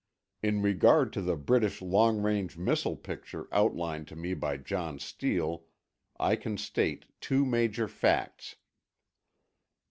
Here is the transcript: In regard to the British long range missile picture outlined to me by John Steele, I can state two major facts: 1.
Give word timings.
In 0.41 0.63
regard 0.63 1.13
to 1.13 1.21
the 1.21 1.35
British 1.35 1.79
long 1.79 2.23
range 2.23 2.57
missile 2.57 2.95
picture 2.95 3.47
outlined 3.51 4.07
to 4.07 4.15
me 4.15 4.33
by 4.33 4.57
John 4.57 4.97
Steele, 4.97 5.65
I 6.19 6.35
can 6.35 6.57
state 6.57 7.05
two 7.19 7.45
major 7.45 7.87
facts: 7.87 8.55
1. 8.55 8.61